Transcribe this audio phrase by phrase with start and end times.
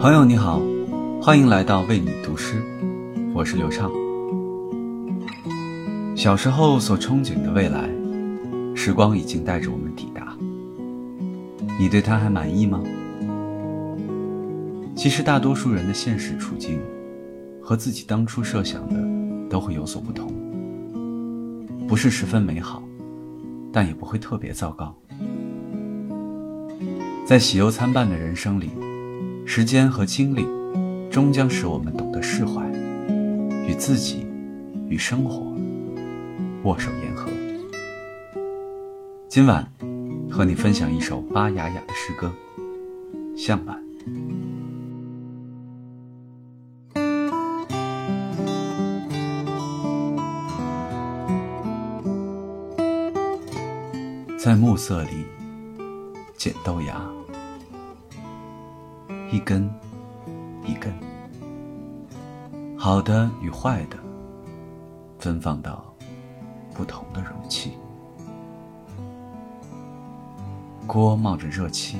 [0.00, 0.62] 朋友你好，
[1.20, 2.62] 欢迎来到为你读诗，
[3.34, 3.92] 我是刘畅。
[6.16, 7.86] 小时候所憧憬的未来，
[8.74, 10.34] 时光已经带着我们抵达。
[11.78, 12.82] 你对它还满意吗？
[14.96, 16.80] 其实大多数人的现实处境，
[17.60, 18.96] 和自己当初设想的
[19.50, 20.32] 都会有所不同，
[21.86, 22.82] 不是十分美好，
[23.70, 24.96] 但也不会特别糟糕。
[27.26, 28.70] 在喜忧参半的人生里。
[29.52, 30.46] 时间和经历，
[31.10, 32.64] 终将使我们懂得释怀，
[33.66, 34.24] 与自己，
[34.88, 35.52] 与生活
[36.62, 37.28] 握手言和。
[39.28, 39.68] 今晚，
[40.30, 42.32] 和你分享一首巴雅雅的诗歌
[43.36, 43.76] 《向晚》。
[54.38, 55.24] 在暮色里
[56.36, 57.02] 捡豆芽。
[59.32, 59.70] 一根，
[60.66, 60.92] 一根，
[62.76, 63.96] 好的与坏的，
[65.20, 65.94] 分放到
[66.74, 67.74] 不同的容器。
[70.84, 71.98] 锅冒着热气，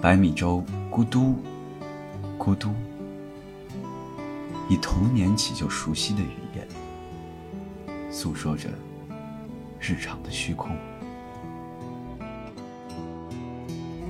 [0.00, 1.34] 白米粥咕嘟
[2.38, 2.72] 咕嘟，
[4.68, 6.68] 以童年起就熟悉的语言，
[8.08, 8.68] 诉说着
[9.80, 10.70] 日常的虚空。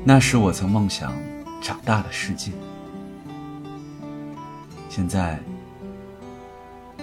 [0.08, 1.12] 那是我曾梦想
[1.60, 2.50] 长大的世界，
[4.88, 5.38] 现在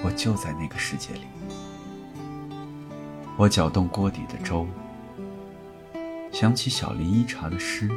[0.04, 1.22] 我就在那个世界里。
[3.38, 4.66] 我搅动锅底的粥，
[6.32, 7.88] 想起小林一茶的诗，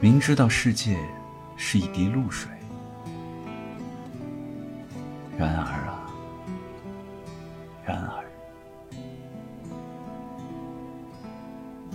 [0.00, 0.98] 明知道世界
[1.54, 2.50] 是一滴露水，
[5.36, 6.10] 然而啊，
[7.84, 8.27] 然而。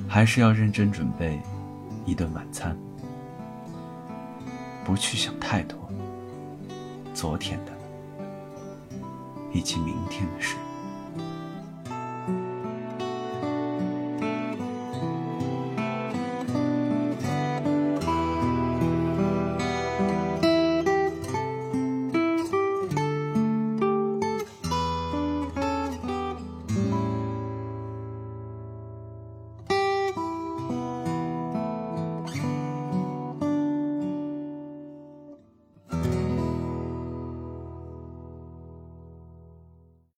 [0.07, 1.39] 还是要认真准备
[2.05, 2.77] 一顿晚餐，
[4.83, 5.77] 不去想太多
[7.13, 7.71] 昨天的
[9.51, 10.55] 以及明天的事。